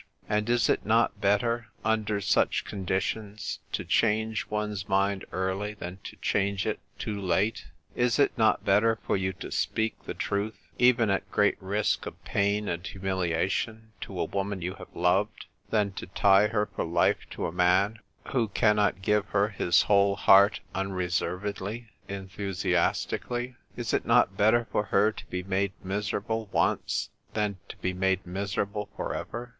And" 0.27 0.49
is 0.49 0.67
it 0.67 0.83
not 0.83 1.21
better, 1.21 1.67
under 1.85 2.19
such 2.21 2.65
conditions, 2.65 3.59
to 3.71 3.85
change 3.85 4.47
one's 4.49 4.89
mind 4.89 5.25
early 5.31 5.75
than 5.75 5.99
to 6.05 6.15
change 6.15 6.65
it 6.65 6.79
too 6.97 7.21
late? 7.21 7.67
Is 7.95 8.17
it 8.17 8.35
not 8.35 8.65
better 8.65 8.97
for 9.05 9.15
you 9.15 9.31
to 9.33 9.51
speak 9.51 10.05
the 10.05 10.15
truth, 10.15 10.57
even 10.79 11.11
at 11.11 11.29
great 11.31 11.61
risk 11.61 12.07
of 12.07 12.25
pain 12.25 12.67
and 12.67 12.83
humiliation 12.87 13.91
to 14.01 14.19
a 14.19 14.23
wom.an 14.25 14.63
you 14.63 14.73
have 14.73 14.87
loved, 14.95 15.45
than 15.69 15.91
to 15.91 16.07
tie 16.07 16.47
her 16.47 16.65
for 16.65 16.83
life 16.83 17.29
to 17.29 17.45
a 17.45 17.51
man 17.51 17.99
who 18.33 18.47
cannot 18.47 19.03
give 19.03 19.25
her 19.27 19.49
his 19.49 19.83
whole 19.83 20.15
heart 20.15 20.61
unreservedly, 20.73 21.89
enthusiastically? 22.09 23.55
Is 23.75 23.93
it 23.93 24.07
not 24.07 24.35
better 24.35 24.65
for 24.71 24.85
her 24.85 25.11
to 25.11 25.25
be 25.27 25.43
made 25.43 25.73
miserable 25.83 26.47
once 26.51 27.11
than 27.35 27.59
to 27.69 27.77
be 27.77 27.93
made 27.93 28.25
miserable 28.25 28.89
for 28.97 29.13
ever 29.13 29.49